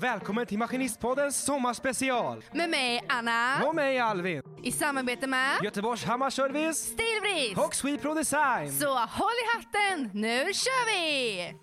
[0.00, 2.44] Välkommen till Maskinistpoddens sommarspecial!
[2.52, 4.42] Med mig Anna, Och mig Alvin!
[4.62, 7.58] i samarbete med Göteborgs Hammarservice Stilbrist.
[7.66, 8.72] och Swepro Design!
[8.72, 11.54] Så håll i hatten, nu kör vi!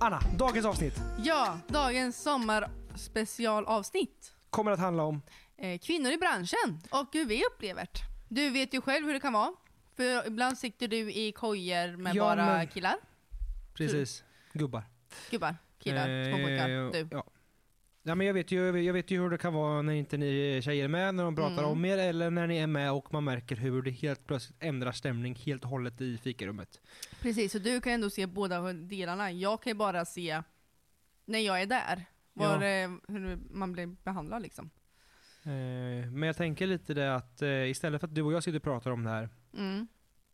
[0.00, 0.94] Anna, dagens avsnitt
[1.24, 4.32] Ja, dagens sommarspecialavsnitt.
[4.50, 5.22] kommer att handla om
[5.58, 8.00] Eh, kvinnor i branschen och hur vi upplever det.
[8.28, 9.52] Du vet ju själv hur det kan vara.
[9.96, 12.94] För ibland sitter du i kojer med Ja, bara men- killar.
[13.74, 14.82] precis gubbar.
[15.30, 17.08] Gubbar, killar, små pojkar, Eh, du.
[17.10, 17.24] Ja.
[18.06, 20.60] Ja, men jag, vet ju, jag vet ju hur det kan vara när inte ni
[20.64, 21.64] tjejer är med, när de pratar Mm.
[21.70, 24.92] om er eller när ni är med och man märker hur det helt plötsligt ändrar
[24.92, 26.80] stämning helt och hållet i fikarummet.
[27.20, 29.32] Precis, så du kan ändå se båda delarna.
[29.32, 30.42] Jag kan ju bara se
[31.24, 32.68] när jag är där, var, Ja.
[32.84, 34.70] eh, hur man blir behandlad liksom.
[35.42, 35.50] Eh,
[36.10, 38.62] Men jag tänker lite det att eh, istället för att du och jag sitter och
[38.62, 39.86] pratar om det här Mm.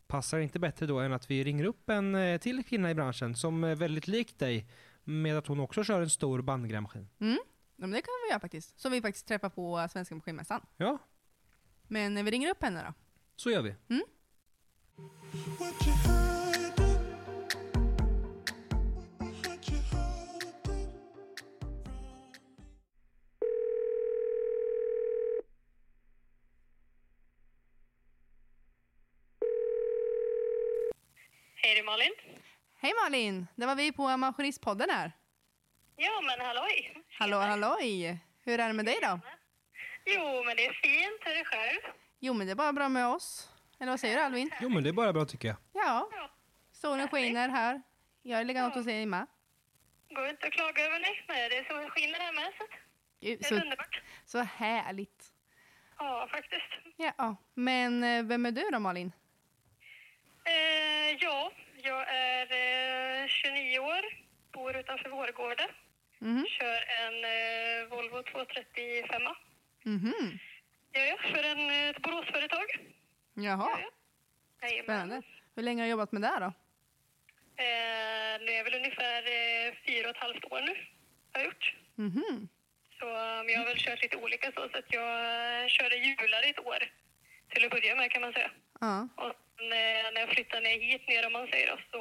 [0.07, 2.95] Passar det inte bättre då än att vi ringer upp en eh, till kvinna i
[2.95, 4.67] branschen som är väldigt lik dig
[5.05, 7.09] med att hon också kör en stor bandgrävmaskin?
[7.21, 7.39] Mm.
[7.77, 8.81] Ja, men det kan vi göra faktiskt.
[8.81, 10.67] Som vi faktiskt träffar på Svenska Maskinmässan.
[10.77, 10.99] Ja,
[11.89, 12.95] Men eh, vi ringer upp henne då.
[13.37, 13.75] så gör vi.
[15.59, 16.30] what
[31.71, 32.13] Hej det är Malin.
[32.81, 33.47] Hej Malin!
[33.55, 35.13] Det var vi på Maskinistpodden här.
[35.97, 37.03] Ja men halloj.
[37.19, 38.19] Hallå halloj!
[38.45, 39.21] Hur är det med dig då?
[40.07, 41.81] Jo men det är fint, hur är det själv?
[42.21, 43.49] Jo men det är bara bra med oss.
[43.81, 44.51] Eller vad säger du Alvin?
[44.61, 45.57] Jo men det är bara bra tycker jag.
[45.73, 46.11] Ja,
[46.73, 47.83] solen skiner här.
[48.23, 49.27] Jag är likadant hos er med.
[50.09, 51.25] går inte att klaga över nej.
[51.29, 52.71] Nej det är så skiner här med så att
[53.21, 54.03] det är Så, underbart.
[54.25, 55.25] så härligt.
[55.99, 56.97] Ja faktiskt.
[56.97, 59.13] Ja, men eh, vem är du då Malin?
[60.45, 61.53] Eh, ja,
[61.85, 62.47] jag är
[63.23, 64.03] eh, 29 år,
[64.53, 65.67] bor utanför Vårgårda.
[66.19, 66.47] Mhm.
[66.49, 69.23] Kör en eh, Volvo 235.
[69.85, 70.39] Mhm.
[70.93, 72.67] Ja, ja, för en, eh, ett Boråsföretag.
[73.35, 73.79] Jaha,
[74.63, 74.85] Jajamän.
[74.85, 75.23] spännande.
[75.57, 76.53] Hur länge har du jobbat med det då?
[77.65, 80.75] Eh, det är väl ungefär eh, fyra och ett halvt år nu
[81.33, 81.75] har jag gjort.
[81.95, 82.49] Mhm.
[82.99, 85.11] Så um, jag har väl kört lite olika så, så att jag
[85.63, 86.81] uh, körde hjular i ett år
[87.49, 88.51] till att börja med kan man säga.
[88.81, 89.09] Ja.
[89.17, 89.33] Och eh,
[90.13, 91.99] när jag flyttade ner hit ner om man säger då, så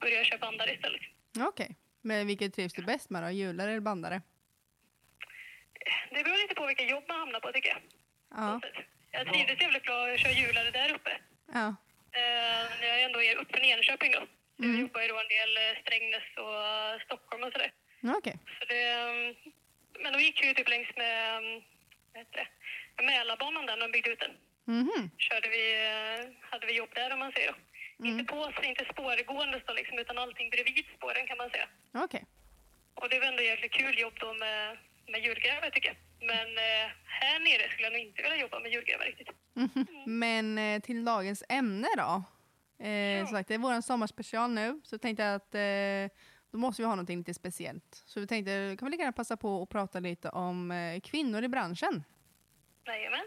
[0.00, 1.00] började jag köra bandare istället.
[1.40, 1.76] Okej.
[2.02, 3.30] Men vilket trivs du bäst med då?
[3.30, 4.22] Hjulare eller bandare?
[6.10, 7.82] Det beror lite på vilka jobb man hamnar på tycker jag.
[8.30, 8.60] Ja.
[8.62, 11.12] Så Jag trivdes jävligt bra att köra hjulare där uppe.
[11.52, 11.76] Ja.
[12.20, 14.20] Eh, jag är ändå upp från Enköping då.
[14.56, 17.72] Så Jag jobbar ju då en del eh, Strängnäs och Stockholm och sådär.
[18.18, 18.36] Okej.
[18.58, 19.52] Så det, um,
[20.02, 21.62] men då gick ju typ längs med, um,
[22.12, 22.48] vad heter
[22.96, 24.36] det, Mälarbanan där när de byggde ut den.
[24.64, 25.10] Mhm.
[25.18, 27.56] körde vi, eh, hade vi jobb där om man säger då.
[28.08, 31.68] Inte på, inte spårgående då liksom, utan allting bredvid spåren kan man säga.
[31.94, 32.24] Okej.
[32.94, 34.78] Och det var ändå jäkligt kul jobb då med,
[35.08, 35.96] med hjulgrävare tycker jag.
[36.26, 39.28] Men eh, här nere skulle jag nog inte vilja jobba med hjulgrävare riktigt.
[39.54, 39.86] Mhm.
[40.06, 42.22] Men eh, till dagens ämne då.
[42.86, 46.18] Eh, Som sagt, det är vår sommarspecial nu, så tänkte jag att eh,
[46.52, 48.02] då måste vi ha någonting lite speciellt.
[48.06, 51.42] Så vi tänkte, kan vi lika gärna passa på att prata lite om eh, kvinnor
[51.44, 52.04] i branschen.
[52.86, 53.26] Jajamän.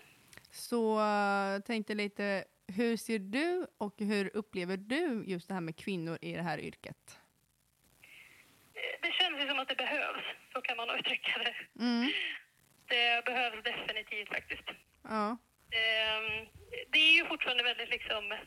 [0.56, 5.76] Så eh, tänkte lite, hur ser du och hur upplever du just det här med
[5.78, 7.20] kvinnor i det här yrket?
[9.02, 10.24] Det känns ju som att det behövs,
[10.54, 11.56] så kan man uttrycka det.
[11.84, 12.12] Mm.
[12.88, 14.64] Det behövs definitivt faktiskt.
[15.04, 15.38] Ja.
[15.72, 16.48] Ehm,
[16.92, 18.38] det är ju fortfarande väldigt liksom,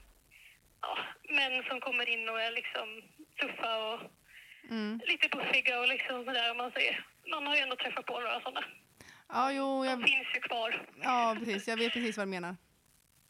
[0.80, 0.98] ja,
[1.28, 3.02] män som kommer in och är liksom
[3.40, 4.00] tuffa och
[4.70, 5.00] Mm.
[5.06, 7.06] lite buffiga och liksom sådär om man säger.
[7.30, 8.64] Man har ju ändå träffat på några sådana.
[9.32, 10.86] Ja, jo, De jag, finns ju kvar.
[11.02, 11.68] ja, precis.
[11.68, 12.56] Jag vet precis vad du menar.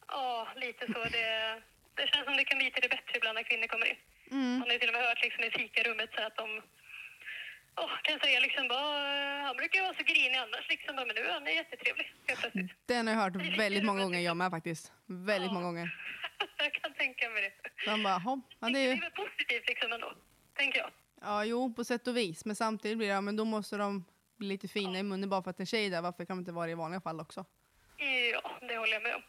[0.08, 1.04] Ja, lite så.
[1.04, 1.26] Det,
[1.94, 3.96] det känns som det kan bli till det bättre ibland när kvinnor kommer in.
[4.30, 4.50] Mm.
[4.58, 6.48] Man har ju till och med hört liksom i fikarummet så att de
[7.82, 11.22] oh, kan säga liksom bara, han brukar vara så grinig annars liksom, bara, men nu
[11.22, 12.70] är han jättetrevlig helt plötsligt.
[12.86, 14.92] Den har jag hört väldigt många gånger jag med faktiskt.
[15.06, 15.52] Väldigt Ja.
[15.52, 15.88] många gånger.
[16.58, 17.52] jag kan tänka mig det.
[17.84, 20.12] Så man bara, hopp, ja, det Det är ju, positivt liksom ändå,
[20.54, 20.90] tänker jag.
[21.22, 22.44] ja, jo, på sätt och vis.
[22.44, 24.04] Men samtidigt blir det, ja, men då måste de
[24.38, 26.02] bli lite fina i munnen bara för att en tjej är där.
[26.02, 27.44] Varför kan de inte vara det i vanliga fall också?
[28.32, 29.22] Ja, det håller jag med om.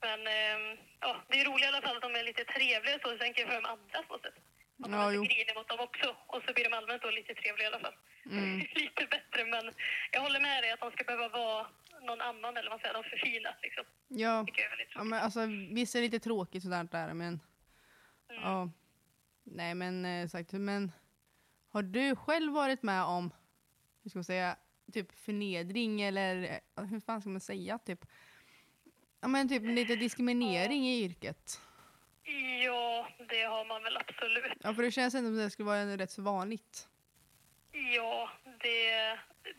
[0.00, 3.18] Men ehm, ja, det är roligt i alla fall att de är lite trevliga så,
[3.18, 4.36] tänker jag för de andra så sätt.
[4.82, 6.08] Att Ja, man inte griner mot dem också.
[6.26, 7.96] Och så blir de allmänt då lite trevliga i alla fall.
[8.30, 8.58] Mm.
[8.82, 9.64] lite bättre, men
[10.12, 11.66] jag håller med dig att de ska behöva vara
[12.02, 13.84] någon annan, eller vad man säger, de förfinas liksom.
[14.08, 14.46] Ja,
[14.94, 15.40] ja men alltså
[15.74, 17.40] visst är det lite tråkigt sådär där, men
[18.28, 18.70] ja.
[19.44, 20.92] Nej, men eh, sagt, men
[21.72, 23.30] har du själv varit med om,
[24.06, 24.56] hur ska man säga,
[24.92, 26.60] typ förnedring eller
[26.90, 28.00] hur fan ska man säga, typ
[29.20, 31.60] Ja men typ lite diskriminering i yrket.
[33.28, 34.52] det har man väl absolut.
[34.60, 36.88] Ja, för det känns ändå som det skulle vara rätt så vanligt.
[37.96, 38.30] Ja,
[38.62, 38.84] det,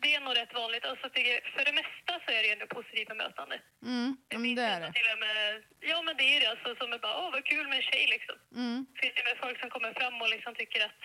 [0.01, 0.85] det är nog rätt vanligt.
[0.85, 1.09] Alltså,
[1.55, 3.55] för det mesta så är det ändå positivt bemötande.
[3.83, 4.91] Mm, ja, men finns det är det.
[4.93, 6.49] Till och med, ja, men det är det.
[6.53, 8.35] Alltså, som är bara, åh vad kul med en tjej liksom.
[8.61, 10.99] Mm, Det finns ju med folk som kommer fram och liksom tycker att,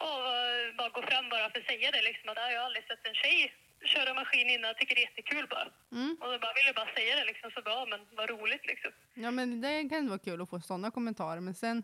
[0.00, 2.28] åh, vad- bara går fram bara för att säga det liksom.
[2.28, 3.54] Att, "Ja, jag har aldrig sett en tjej
[3.84, 5.68] köra maskin innan, jag tycker det är jättekul bara.
[5.92, 6.16] mm.
[6.20, 8.90] Och då bara vill jag bara säga det liksom, så bra, men vad roligt liksom.
[9.14, 11.40] Ja, men det kan vara kul att få sådana kommentarer.
[11.40, 11.82] Men sen,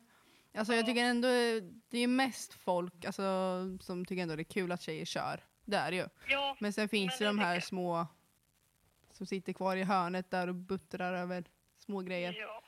[0.58, 1.28] alltså jag tycker ändå
[1.90, 3.22] det är mest folk alltså,
[3.81, 5.40] som tycker ändå det är kul att tjejer kör.
[5.64, 6.06] Det är det ju.
[6.28, 7.64] Ja, Men sen finns Men det de här jag.
[7.64, 8.06] små
[9.12, 11.44] som sitter kvar i hörnet där och buttrar över
[11.78, 12.32] små grejer.
[12.40, 12.62] ja.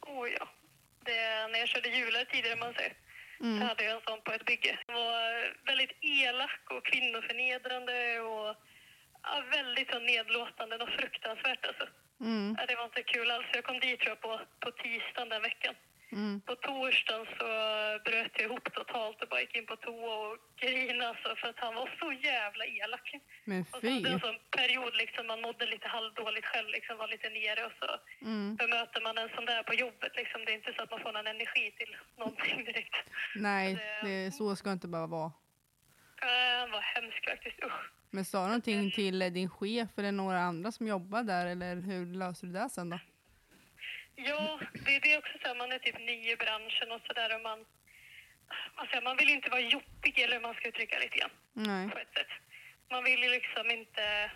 [0.00, 0.48] Oh ja.
[1.04, 2.92] Det, när jag körde hjular tidigare, man säger,
[3.44, 3.62] Mm.
[3.68, 4.78] hade jag en sån på ett bygge.
[4.86, 8.56] Han var väldigt elak och kvinnoförnedrande och
[9.22, 10.78] ja, väldigt så nedlåtande.
[10.78, 11.86] Något fruktansvärt alltså.
[12.20, 12.56] Mm.
[12.58, 13.46] Ja, det var inte kul alls.
[13.52, 15.74] Jag kom dit tror jag på, på tisdagen den veckan.
[16.12, 16.40] Mm.
[16.46, 17.46] På torsdagen så
[18.04, 21.58] bröt jag ihop totalt och bara gick in på toa och grinade alltså för att
[21.58, 23.14] han var så jävla elak.
[23.44, 23.88] Men Och så fy.
[23.94, 27.64] hade jag en sån period liksom man mådde lite halvdåligt själv, liksom var lite nere
[27.66, 27.90] och så
[28.22, 28.56] Mm.
[28.56, 30.44] bemöter man en sån där på jobbet liksom.
[30.44, 32.64] Det är inte så att man får någon energi till någonting.
[33.36, 35.32] Nej, det- det, så ska det inte bara vara.
[36.22, 37.62] Äh, Han var hemsk faktiskt.
[37.64, 37.90] Usch.
[38.10, 42.06] Men sa du någonting till din chef eller några andra som jobbar där eller hur
[42.06, 42.98] löser du det sen då?
[44.16, 47.34] Ja, det, det är också så här, man är typ ny i branschen och sådär
[47.36, 47.58] och man,
[48.76, 51.88] man, säger, man vill inte vara jobbig eller hur man ska uttrycka lite grann Nej.
[51.90, 52.32] på ett sätt.
[52.90, 54.30] Man vill ju liksom inte,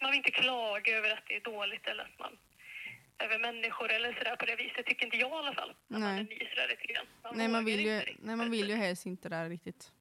[0.00, 2.38] man vill inte klaga över att det är dåligt eller att man
[3.24, 5.74] över människor eller sådär på det viset, tycker inte jag i alla fall.
[5.88, 6.20] Man Nej.
[6.20, 7.06] är ny sådär lite grann.
[7.34, 9.92] Nej, man vill ju, nej, man vill ju helst inte där riktigt.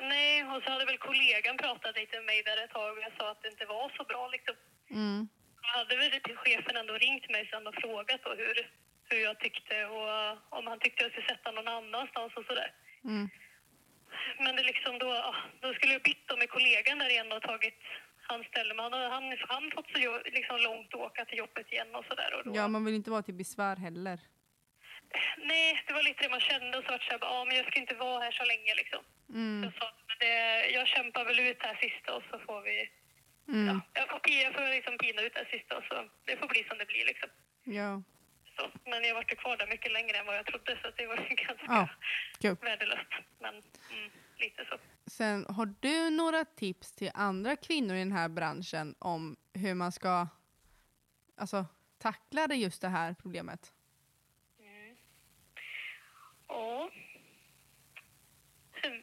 [0.00, 3.12] Nej, och så hade väl kollegan pratat lite med mig där ett tag och jag
[3.18, 4.56] sa att det inte var så bra liksom.
[4.90, 5.28] Mm.
[5.62, 8.70] Jag hade väl chefen ändå ringt mig sen och frågat då hur,
[9.08, 10.10] hur jag tyckte och
[10.58, 12.70] om han tyckte jag skulle sätta någon annanstans och sådär.
[13.04, 13.28] Mm.
[14.38, 17.80] Men det liksom då, då skulle jag bytt med kollegan där igen och tagit
[18.28, 18.74] hans ställe.
[18.74, 22.04] Men han hade han, han fått så liksom långt att åka till jobbet igen och
[22.04, 22.42] sådär.
[22.44, 24.18] Då, Ja, man vill inte vara till besvär heller.
[25.38, 27.56] Nej, det var lite det man kände och så vart så här, bara, ja men
[27.56, 29.02] jag ska inte vara här så länge liksom.
[29.34, 29.62] Mm.
[29.64, 32.90] Jag sa, men det, jag kämpar väl ut det här sista och så får vi,
[33.48, 33.66] Mm.
[33.66, 35.94] ja, jag får, jag får liksom pina ut det här sista och så
[36.24, 37.28] det får bli som det blir liksom.
[37.64, 38.02] Ja.
[38.56, 41.16] Så, men jag varit kvar där mycket längre än vad jag trodde så det var
[41.46, 41.88] ganska
[42.40, 43.12] Ja, värdelöst.
[43.46, 43.62] Men
[43.98, 44.78] mm, lite så.
[45.06, 49.92] Sen, har du några tips till andra kvinnor i den här branschen om hur man
[49.92, 50.28] ska
[51.36, 51.66] alltså,
[51.98, 53.72] tackla det just det här problemet?
[56.48, 56.90] Ja.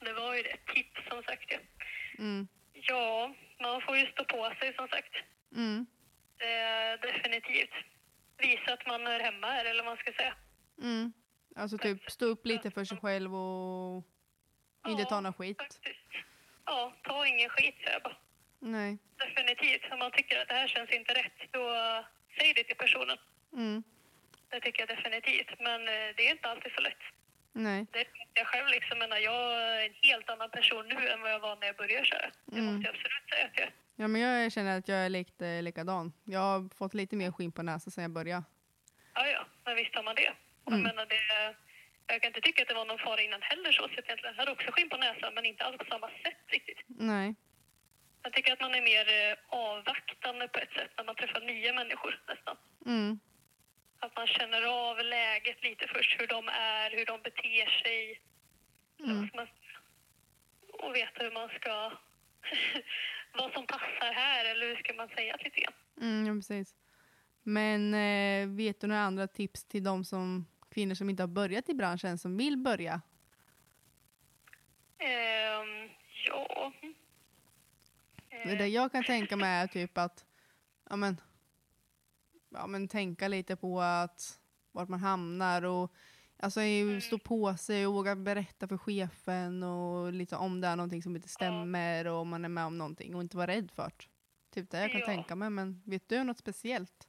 [0.00, 0.56] Det var ju det.
[0.74, 1.58] Tips som sagt ja.
[2.18, 2.48] Mm.
[2.72, 5.14] Ja, man får ju stå på sig som sagt.
[5.54, 5.86] Mm.
[6.38, 7.74] Eh, definitivt.
[8.38, 10.34] Visa att man hör hemma här eller vad man ska säga.
[10.82, 11.12] Mm.
[11.56, 14.04] Alltså typ stå upp lite för sig själv och
[14.86, 15.58] inte Ja, ta någon skit.
[15.58, 15.98] Faktiskt.
[16.64, 18.16] Ja, ta ingen skit säger jag bara.
[18.58, 18.98] Nej.
[19.16, 19.92] Definitivt.
[19.92, 21.62] Om man tycker att det här känns inte rätt, då
[22.38, 23.18] säg det till personen.
[23.52, 23.82] Mm.
[24.48, 25.60] Det tycker jag definitivt.
[25.60, 27.02] Men eh, det är inte alltid så lätt.
[27.52, 27.86] Nej.
[27.92, 28.98] Det vet jag själv liksom.
[28.98, 32.04] Men jag är en helt annan person nu än vad jag var när jag började
[32.06, 32.30] köra.
[32.46, 32.74] Det Mm.
[32.74, 33.68] måste jag absolut säga att jag.
[33.96, 36.12] Ja, men jag känner att jag är lite likadan.
[36.24, 38.44] Jag har fått lite mer skinn på näsan sedan jag började.
[39.14, 39.46] Ja, ja.
[39.64, 40.32] Men visst har man det.
[40.66, 40.78] Mm.
[40.78, 41.54] Jag menar, det...
[42.06, 43.82] Jag kan inte tycka att det var någon fara innan heller så.
[43.88, 46.80] så jag hade också skinn på näsan, men inte alls på samma sätt riktigt.
[46.86, 47.34] Nej.
[48.22, 51.72] Jag tycker att man är mer eh, avvaktande på ett sätt när man träffar nya
[51.72, 52.56] människor nästan.
[52.86, 53.20] Mm.
[53.98, 58.20] Att man känner av läget lite först, hur de är, hur de beter sig.
[59.00, 59.30] Mm.
[59.34, 59.46] Man,
[60.72, 61.92] och veta hur man ska...
[63.38, 65.74] vad som passar här, eller hur ska man säga lite grann.
[66.00, 66.74] Mm, ja, precis.
[67.42, 71.68] Men eh, vet du några andra tips till de som, kvinnor som inte har börjat
[71.68, 73.00] i branschen som vill börja?
[74.98, 75.90] Ehm,
[76.26, 76.72] ja...
[78.44, 80.24] Det där jag kan tänka mig är typ att
[80.90, 81.20] ja, men,
[82.50, 84.40] ja, men tänka lite på att
[84.72, 85.92] vart man hamnar och
[86.36, 90.76] alltså, ju stå på sig och våga berätta för chefen och lite om det är
[90.76, 93.70] någonting som inte stämmer och om man är med om någonting och inte vara rädd
[93.70, 94.04] för det.
[94.50, 95.06] Typ det jag kan Ja.
[95.06, 97.08] tänka mig, men vet du något speciellt?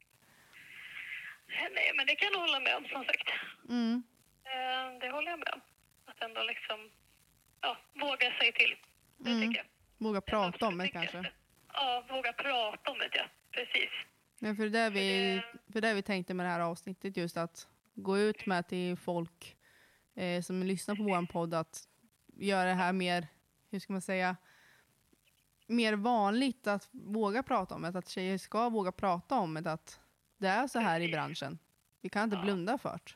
[1.75, 3.29] Nej, men det kan jag hålla med om, som sagt.
[3.69, 4.03] Mm.
[4.43, 5.61] Ehm, det håller jag med om.
[6.05, 6.91] Att ändå liksom...
[7.61, 8.75] Ja, våga säga till.
[9.17, 9.41] Det Mm.
[9.41, 9.67] tycker jag.
[9.97, 11.31] Våga är det prata om det kanske.
[11.73, 13.23] Ja, våga prata om det, ja.
[13.51, 13.89] Precis.
[14.39, 15.41] Men för det där vi,
[15.73, 19.57] för det vi tänkte med det här avsnittet just att gå ut med till folk
[20.15, 21.87] eh, som lyssnar på vår podd att
[22.35, 23.27] göra det här mer,
[23.71, 24.35] hur ska man säga,
[25.67, 29.99] mer vanligt att våga prata om det, att tjejer ska våga prata om det, att
[30.43, 31.59] det är så här i branschen.
[32.01, 32.41] Vi kan inte Ja.
[32.41, 33.11] blunda för det.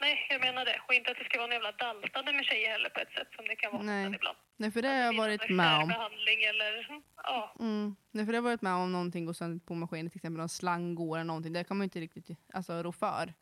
[0.00, 0.80] nej, jag menar det.
[0.88, 3.28] Och inte att det ska vara en jävla daltande med tjejer heller på ett sätt
[3.36, 4.14] som det kan vara Nej.
[4.14, 4.38] ibland.
[4.56, 5.88] Nej, för det har jag varit med om.
[5.88, 7.54] behandling eller, ja.
[7.60, 7.96] Mm.
[8.10, 10.38] Nej, för det har jag varit med om någonting går sönder på maskinen, till exempel
[10.38, 11.52] någon slang går eller någonting.
[11.52, 13.34] Det kan man ju inte riktigt alltså, rå för.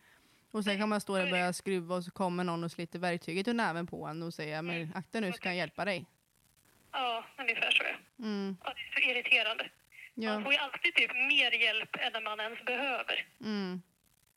[0.51, 2.99] Och sen kan man stå där och börja skruva och så kommer någon och sliter
[2.99, 6.07] verktyget ur näven på en och säger men akta nu så kan jag hjälpa dig.
[6.93, 7.97] Ja, ungefär så det.
[8.25, 8.57] Mm.
[8.65, 9.69] Ja, det är så irriterande.
[10.17, 10.43] Man Ja.
[10.43, 13.27] får ju alltid typ mer hjälp än man ens behöver.
[13.41, 13.83] Mm.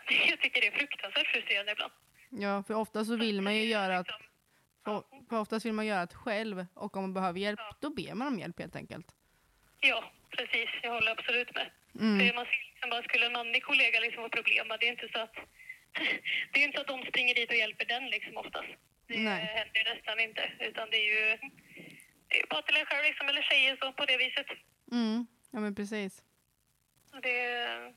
[0.29, 1.91] Jag tycker det är fruktansvärt frustrerande ibland.
[2.29, 4.23] ja, för ofta så vill man ju göra att Liksom,
[4.85, 8.13] för, för oftast vill man göra det själv och om man behöver hjälp då ber
[8.13, 9.07] man om hjälp helt enkelt.
[9.79, 10.69] Ja, precis.
[10.83, 11.69] Jag håller absolut med.
[11.99, 12.19] Mm.
[12.27, 15.09] För man ser liksom bara, skulle en manlig kollega liksom få problem, det är inte
[15.13, 15.33] så att
[16.53, 18.69] det är inte att de springer dit och hjälper den liksom oftast.
[19.07, 19.45] Det Nej.
[19.45, 20.51] händer ju nästan inte.
[20.59, 21.37] Utan det är ju
[22.27, 24.47] det är bara till en själv liksom, eller tjejer så på det viset.
[24.91, 25.27] Mm.
[25.51, 26.23] Ja men precis.
[27.21, 27.93] Det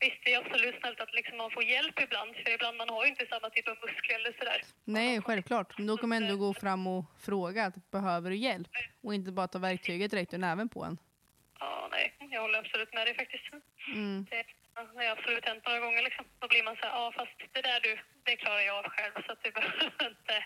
[0.00, 3.04] visst, det är absolut snällt att liksom man får hjälp ibland, för ibland man har
[3.04, 4.60] ju inte samma typ av muskler eller sådär.
[4.84, 5.78] Nej, självklart.
[5.78, 8.68] Men då kan man ändå gå fram och fråga att behöver du hjälp?
[9.02, 10.98] Och inte bara ta verktyget direkt ur näven på en.
[11.58, 13.44] Ja, nej, jag håller absolut med dig faktiskt.
[13.94, 14.26] Mm.
[14.30, 16.24] Det, det har absolut hänt några gånger liksom.
[16.38, 19.12] Då blir man så här, ja fast det där du, det klarar jag av själv
[19.26, 20.44] så att du behöver inte.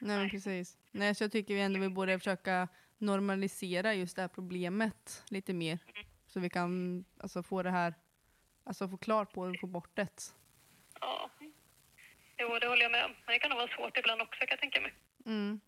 [0.00, 0.78] Nej, men precis.
[0.90, 2.68] Nej, så jag tycker vi ändå vi borde försöka
[3.00, 5.78] normalisera just det här problemet lite mer.
[6.26, 7.94] Så vi kan alltså, få det här,
[8.64, 10.34] alltså få klart på det och få bort det.
[11.00, 11.30] Ja.
[12.38, 13.12] Jo, det håller jag med om.
[13.26, 14.92] Men det kan nog vara svårt ibland också kan jag tänka mig.
[15.26, 15.60] Mm.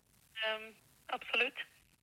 [0.45, 0.75] Ehm,
[1.05, 1.53] absolut.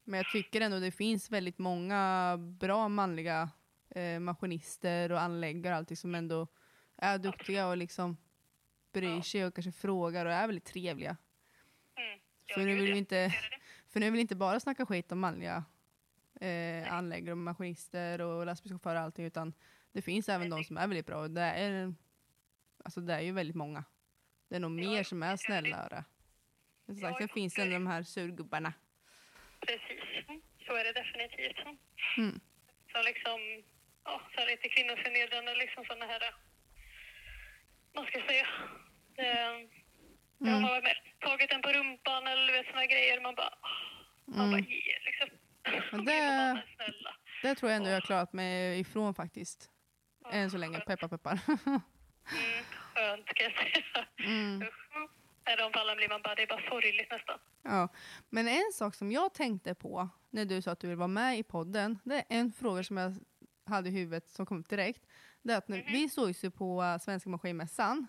[0.05, 3.51] Men jag tycker ändå det finns väldigt många bra manliga
[3.91, 6.47] eh, maskinister och anläggare och allting som ändå
[6.97, 8.17] är duktiga och liksom
[8.93, 11.17] bryr sig och kanske frågar och är väldigt trevliga.
[11.97, 12.21] Mm.
[12.55, 13.35] För nu vill vi inte,
[13.93, 15.65] för nu vill vi inte bara snacka skit om manliga
[16.41, 19.55] eh, anläggare och maskinister och lastbilschaufförer och allting utan
[19.93, 21.95] det finns även de som är väldigt bra och det är,
[22.85, 23.85] alltså det är ju väldigt många.
[24.49, 26.05] Det är nog mer som är snällare.
[26.87, 28.73] Men Som sagt, det finns ändå de här surgubbarna.
[29.61, 30.01] Precis.
[30.67, 31.67] Så är det definitivt.
[32.19, 32.41] Mm.
[32.93, 33.41] Så liksom,
[34.05, 36.35] ja, så lite kvinnoförnedrande liksom sådana här,
[37.93, 38.47] vad ska jag säga?
[39.17, 39.80] Ehm, Ja,
[40.41, 40.53] Mm.
[40.63, 40.83] man har
[41.21, 43.21] tagit den på rumpan eller såna grejer.
[43.21, 43.55] Man bara,
[44.25, 44.71] man bara Mm.
[44.71, 45.29] ger liksom.
[45.93, 46.63] Men det-.
[47.43, 49.71] Det tror jag ändå jag har klarat mig ifrån faktiskt.
[50.33, 51.39] Än så länge, peppar peppar.
[51.47, 51.81] Mm,
[52.95, 54.07] skönt kan jag säga.
[54.19, 54.63] Mm.
[55.53, 57.39] I de fallen blir man bara, det är bara sorgligt nästan.
[57.63, 57.89] Ja.
[58.29, 61.39] Men en sak som jag tänkte på när du sa att du vill vara med
[61.39, 63.15] i podden, det är en fråga som jag
[63.67, 65.07] hade i huvudet som kom upp direkt.
[65.43, 68.07] Det är att när, vi sågs ju på uh, Svenska Maskinmässan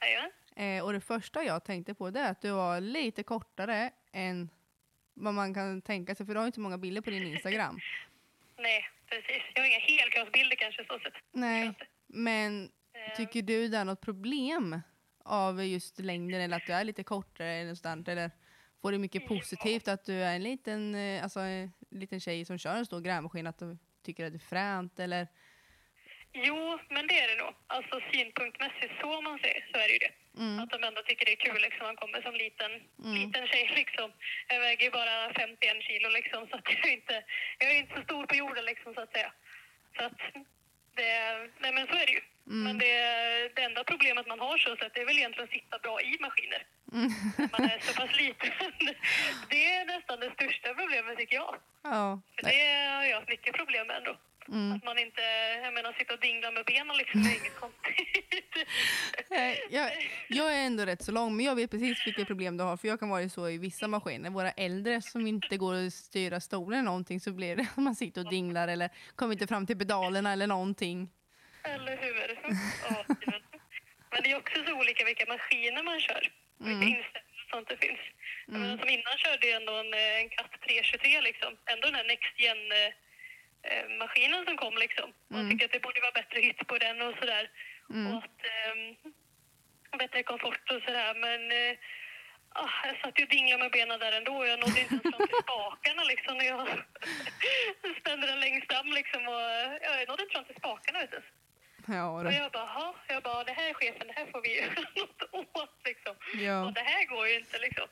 [0.00, 3.90] Ja, eh, och det första jag tänkte på det är att du var lite kortare
[4.12, 4.50] än
[5.14, 7.78] vad man kan tänka sig, för du har ju inte många bilder på din Instagram.
[8.58, 9.42] nej, precis.
[9.54, 11.14] Jag har inga helkroppsbilder kanske så sett.
[11.32, 11.74] Nej,
[12.06, 12.70] men
[13.06, 14.80] Eh, tycker du det är något problem
[15.24, 18.08] av just längden eller att du är lite kortare eller sådant?
[18.08, 18.30] Eller
[18.82, 22.58] får du mycket positivt att du är en liten, eh, alltså, en liten tjej som
[22.58, 25.28] kör en stor grävmaskin, att du tycker att det är fränt eller?
[26.32, 27.54] Jo, men det är det nog.
[27.66, 30.12] Alltså synpunktmässigt så man säger så är det ju det.
[30.40, 30.58] Mm.
[30.62, 31.86] Att de ändå tycker det är kul liksom.
[31.86, 32.70] Man kommer som liten,
[33.04, 33.14] Mm.
[33.20, 34.12] liten tjej liksom.
[34.48, 37.24] Jag väger ju bara 51 kilo liksom så att jag är inte,
[37.58, 39.32] jag är inte så stor på jorden liksom så att säga.
[39.96, 40.18] Så att
[40.94, 41.12] det,
[41.58, 42.22] nej men så är det ju.
[42.46, 42.62] Mm.
[42.64, 42.94] Men det,
[43.56, 46.16] det enda problemet man har så sett det är väl egentligen att sitta bra i
[46.20, 46.62] maskiner.
[46.92, 47.10] Mm.
[47.52, 48.50] Man är så pass liten.
[49.50, 51.56] Det är nästan det största problemet tycker jag.
[51.82, 52.20] Ja.
[52.36, 54.16] För det har jag haft mycket problem med ändå.
[54.48, 54.72] Mm.
[54.72, 55.20] Att man inte,
[55.62, 58.68] jag menar sitta och dingla med benen liksom, det är inget konstigt.
[59.30, 59.90] Nej, jag,
[60.28, 62.76] jag är ändå rätt så lång, men jag vet precis vilka problem du har.
[62.76, 64.30] För jag kan vara så i vissa maskiner.
[64.30, 67.94] Våra äldre som inte går att styra stolen eller någonting så blir det att man
[67.94, 71.08] sitter och dinglar eller kommer inte fram till pedalerna eller någonting.
[71.64, 72.38] Eller hur?
[72.88, 76.32] Ja, men- det är också så olika vilka maskiner man kör.
[76.58, 76.88] Vilka Mm.
[76.88, 78.00] inställningar och sånt det finns.
[78.48, 78.60] Mm.
[78.60, 81.56] menar, som innan körde jag ändå en, eh, en Cat 323 liksom.
[81.72, 82.62] Ändå den här Next Gen
[83.62, 85.12] eh, eh, maskinen som kom liksom.
[85.28, 85.50] Man Mm.
[85.50, 87.50] tycker att det borde vara bättre hytt på den och sådär.
[87.90, 88.06] Mm.
[88.16, 88.96] Och att, ehm,
[89.98, 91.14] bättre komfort och sådär.
[91.14, 91.76] Men eh,
[92.48, 94.46] ah, jag satt ju och dinglade med benen där ändå.
[94.46, 96.68] Jag nådde inte ens fram till spakarna liksom när jag
[98.00, 99.28] spände den längst fram liksom.
[99.28, 99.40] Och,
[99.86, 101.22] ja, jag nådde inte fram till spakarna vet du.
[101.86, 104.70] Ja, Och jag bara, jag bara, det här är chefen, det här får vi göra
[104.96, 106.14] något åt liksom.
[106.34, 106.64] Ja.
[106.64, 107.88] Och det här går ju inte liksom.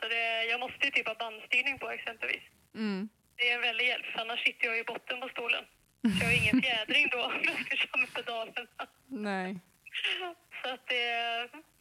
[0.00, 2.42] Så det, jag måste ju typ ha bandstyrning på exempelvis.
[2.74, 3.08] Mm.
[3.36, 5.64] Det är en väldig hjälp, annars sitter jag i botten på stolen.
[6.02, 8.66] Så jag har ingen fjädring då om jag ska köra med pedalerna.
[9.06, 9.58] Nej.
[10.62, 11.06] Så att det,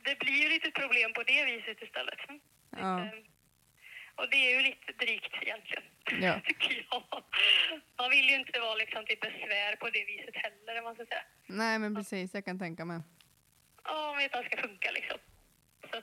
[0.03, 2.19] det blir ju lite problem på det viset istället.
[2.69, 2.97] Ja.
[3.03, 3.23] Lite,
[4.15, 5.83] och det är ju lite drygt egentligen,
[6.21, 6.39] Ja.
[6.45, 7.03] tycker jag.
[7.97, 11.05] Man vill ju inte vara liksom till besvär på det viset heller, om man ska
[11.05, 11.23] säga.
[11.47, 12.33] Nej, men precis.
[12.33, 12.99] Jag kan tänka mig.
[13.83, 15.17] Ja, man vet att det ska funka liksom.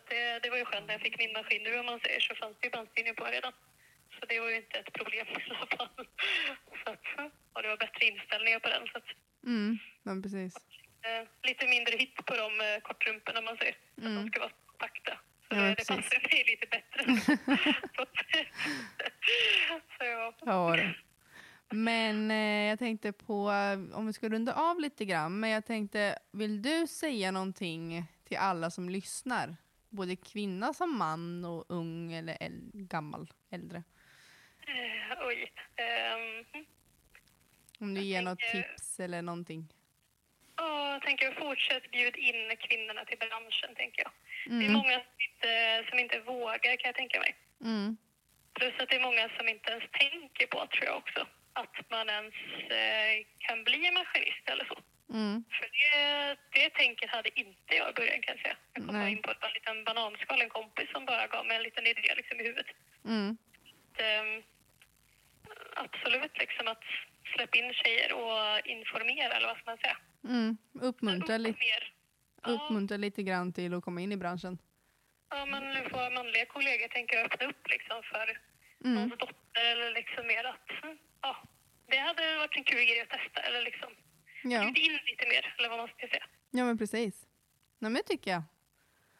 [0.08, 2.34] det, det var ju skönt när jag fick min maskin nu om man säger så
[2.34, 3.52] fanns det ju bandspinning på redan.
[4.32, 5.88] Det var ju inte ett problem i alla fall.
[6.84, 8.86] Så att, och det var bättre inställningar på den.
[8.92, 9.04] Så att,
[9.46, 10.56] Mm, men precis.
[11.02, 13.54] eh, lite mindre hit på de eh, kortrumporna man.
[13.54, 14.14] Att Mm.
[14.16, 15.12] de ska vara kompakta.
[15.48, 17.00] Så Ja, det, det passar mig lite bättre.
[17.96, 18.08] så, att-
[19.98, 20.34] så ja.
[20.40, 20.76] Ja.
[21.70, 23.50] Men eh, jag tänkte på,
[23.94, 28.36] om vi ska runda av lite grann, men jag tänkte, vill du säga någonting till
[28.36, 29.56] alla som lyssnar?
[29.88, 33.82] Både kvinna som man och ung eller äl- gammal, äldre.
[34.66, 35.52] Eh, oj.
[35.76, 36.44] Ehm,
[37.80, 39.68] Om du ger något tänker- tips eller någonting.
[40.56, 44.12] Ja, jag tänker fortsätt bjud in kvinnorna till branschen, tänker jag.
[44.46, 44.72] Det är Mm.
[44.72, 47.34] många som inte, som inte vågar, kan jag tänka mig.
[47.64, 47.96] Mm.
[48.54, 52.08] Plus att det är många som inte ens tänker på, tror jag också, att man
[52.10, 52.34] ens
[52.70, 54.78] eh, kan bli maskinist eller så.
[55.12, 55.44] Mm.
[55.50, 58.56] För det, det tänket hade inte jag i början, kan jag säga.
[58.74, 61.62] Jag kom in på ett- en liten bananskal, en kompis som bara gav mig en
[61.62, 62.66] liten idé liksom, i huvudet.
[63.04, 63.36] Mm.
[63.96, 64.42] Ehm,
[65.84, 66.82] absolut, liksom att
[67.34, 69.96] släppa in tjejer och informera, eller vad ska man säga?
[70.24, 70.56] Mm.
[70.72, 71.94] Uppmuntra, li- Mer.
[72.42, 72.50] Ja.
[72.52, 74.58] uppmuntra lite grann till att komma in i branschen.
[75.30, 78.38] Ja, men nu får manliga kollegor tänka öppna upp liksom för
[78.84, 78.94] Mm.
[78.94, 81.36] någons dotter eller liksom mer att mm, ja,
[81.86, 83.90] det hade varit en kul grej att testa eller liksom
[84.42, 84.60] Ja.
[84.60, 86.24] bjud in lite mer eller vad man ska säga.
[86.50, 87.26] ja, men precis.
[87.78, 88.42] Nej, men det tycker jag.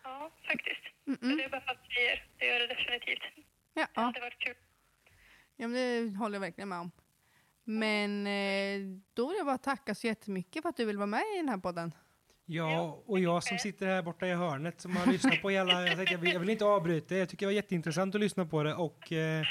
[0.02, 0.80] Ja, faktiskt.
[1.06, 1.36] Mm -mm.
[1.42, 2.24] det behövs tjejer.
[2.38, 3.22] Det gör det definitivt.
[3.74, 4.54] Ja, Det hade varit kul.
[5.56, 6.90] Ja, men det håller jag verkligen med om.
[7.64, 11.22] Men eh, då vill jag bara tacka så jättemycket för att du vill vara med
[11.34, 11.92] i den här podden.
[12.46, 15.96] Ja, och jag som sitter här borta i hörnet som har lyssnat på hela, jag,
[15.96, 18.62] tänkte, jag, vill, jag vill inte avbryta, jag tycker det var jätteintressant att lyssna på
[18.62, 19.44] det och eh,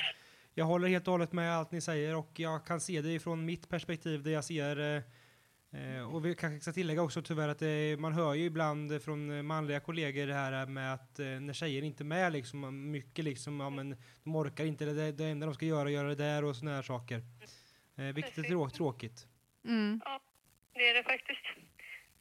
[0.54, 3.46] jag håller helt och hållet med allt ni säger och jag kan se det från
[3.46, 5.02] mitt perspektiv där jag ser eh,
[5.74, 9.32] eh, och vi kanske ska tillägga också tyvärr att det, man hör ju ibland från
[9.38, 13.26] eh, manliga kollegor det här med att eh, när tjejer inte är med liksom, mycket
[13.26, 16.16] liksom, ja men de orkar inte, det, det enda de ska göra är göra det
[16.16, 17.22] där och såna här saker.
[17.98, 19.28] Eh, vilket är trå- tråkigt.
[19.68, 20.02] Mm.
[20.74, 21.46] Det är det faktiskt.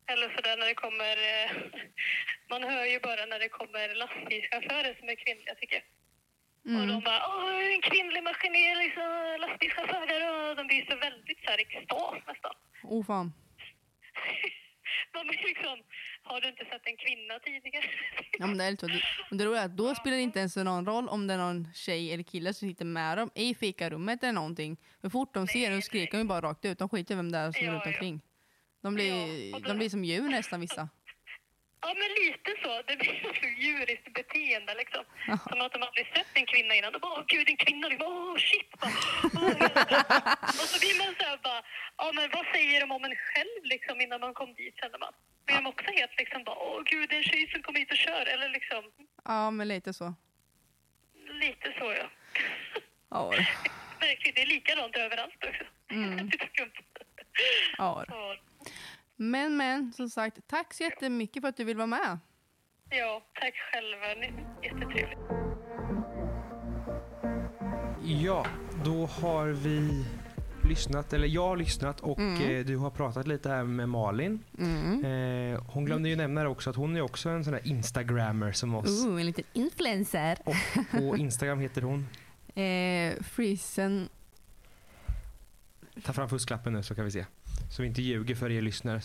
[0.06, 1.16] Eller sådär när det kommer...
[1.30, 1.50] Eh,
[2.50, 5.84] man hör ju bara när det kommer lastbilschaufförer som är kvinnliga tycker jag.
[6.80, 7.00] Och de Mm.
[7.04, 11.58] bara åh en kvinnlig maskinell liksom, lastbilschaufför där och de blir så väldigt så här
[11.58, 12.54] extas nästan.
[12.82, 13.32] Oh fan.
[15.12, 15.78] De är liksom,
[16.22, 17.85] har du inte sett en kvinna tidigare?
[18.38, 18.87] Ja, men det är lite.
[19.30, 21.38] Och det roliga är att då spelar det inte ens någon roll om det är
[21.38, 24.76] någon tjej eller kille som sitter med dem i fikarummet eller någonting.
[25.00, 26.78] För fort de ser det så skriker de bara rakt ut.
[26.78, 27.90] De skiter i vem det är som är Ja, runt ja.
[27.90, 28.20] omkring.
[28.83, 30.88] De blir, Ja, då- de blir som djur nästan vissa.
[31.82, 32.82] Ja, men lite så.
[32.88, 35.04] Det blir så djuriskt beteende liksom.
[35.26, 35.38] Ja.
[35.50, 36.92] Som att de aldrig sett en kvinna innan.
[36.92, 37.88] De bara, åh gud, en kvinna.
[37.88, 38.70] Liksom, åh shit.
[38.80, 38.92] Bara,
[39.34, 41.62] åh, och så blir man så här bara,
[41.96, 45.12] ja men vad säger de om en själv liksom innan man kom dit känner man.
[45.46, 47.90] Blir de också helt liksom bara, åh gud, det är en tjej som kom hit
[47.90, 48.26] och kör.
[48.26, 48.82] Eller liksom,
[49.24, 50.14] Ja, men lite så.
[51.44, 52.10] lite så ja.
[53.10, 53.30] Ja,
[54.00, 55.64] Verkligen, det är likadant överallt också.
[55.90, 56.28] Mm.
[56.28, 56.72] Det är skumt.
[57.78, 58.04] ja.
[59.22, 62.18] Men, men, som sagt, tack så jättemycket för att du vill vara med.
[62.90, 64.26] Ja, tack själva.
[64.62, 65.18] Jättetrevligt.
[68.04, 68.46] Ja,
[68.85, 70.04] då har vi
[70.68, 72.42] lyssnat, eller jag har lyssnat och Mm.
[72.61, 74.44] eh, du har pratat lite här med Malin.
[74.59, 75.04] Mm.
[75.54, 78.52] Eh, hon glömde ju nämna det också att hon är också en sån där instagrammer
[78.52, 79.04] som oss.
[79.06, 80.38] Ooh, en liten influencer.
[80.44, 80.54] Och
[80.90, 82.09] på Instagram heter hon,
[82.54, 84.09] Eh, Friesen,
[86.04, 87.26] ta fram fusklappen nu så kan vi se.
[87.70, 89.00] Så vi inte ljuger för er lyssnare.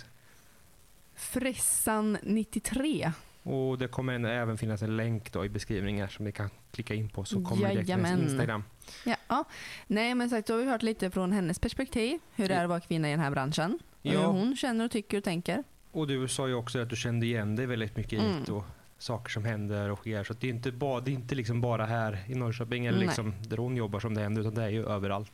[1.15, 3.11] Fressan 93.
[3.43, 6.93] Och det kommer en- även finnas en länk då i beskrivningen som ni kan klicka
[6.93, 8.29] in på så kommer det direkt till hennes Jajamän.
[8.31, 8.63] Instagram.
[9.05, 9.43] Ja, ja.
[9.87, 12.19] Nej, men sagt, då har vi hört lite från hennes perspektiv.
[12.35, 13.79] Hur det är att vara kvinna i den här branschen.
[13.91, 14.11] Och Ja.
[14.11, 15.63] hur hon känner och tycker och tänker.
[15.91, 18.43] Och du sa ju också att du kände igen dig väldigt mycket i Mm.
[18.45, 18.65] det och
[18.97, 20.23] saker som händer och sker.
[20.23, 22.97] Så att det är inte, ba, det är inte liksom bara här i Norrköping eller
[22.97, 23.07] Nej.
[23.07, 25.31] liksom där hon jobbar som det händer utan det är ju överallt.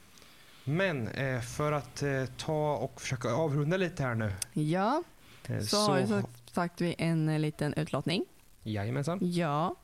[0.64, 4.32] Men eh, för att eh, ta och försöka avrunda lite här nu.
[4.54, 5.04] Ja,
[5.52, 8.26] Eh, så, har ju sagt, sagt vi en liten utlottning.
[8.64, 9.20] Jajamensan.
[9.22, 9.76] Ja.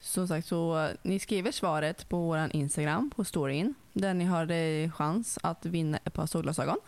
[0.00, 5.38] Som sagt, så ni skriver svaret på vår Instagram, på storyn, där ni har chans
[5.42, 6.78] att vinna ett par solglasögon.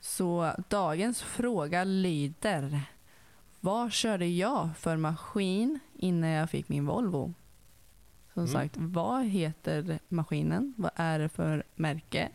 [0.00, 2.82] Så dagens fråga lyder.
[3.60, 7.34] Vad körde jag för maskin innan jag fick min Volvo?
[8.34, 8.52] Som Mm.
[8.52, 10.74] sagt, vad heter maskinen?
[10.76, 12.28] Vad är det för märke?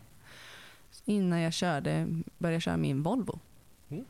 [1.04, 3.38] Innan jag körde, började köra min Volvo.
[3.88, 4.04] Mm.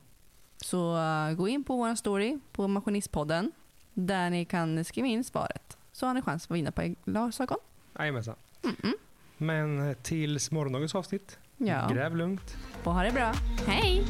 [0.56, 3.52] Så uh, gå in på vår story på Maskinistpodden
[3.94, 5.76] där ni kan skriva in svaret.
[5.92, 7.58] Så har ni chans att vinna på glasögon.
[7.98, 8.34] Jajamensan.
[8.62, 8.92] Mm-mm.
[9.36, 12.56] Men eh, tills morgondagens avsnitt, Ja, gräv lugnt.
[12.84, 13.32] och ha det bra.
[13.66, 14.04] Hej!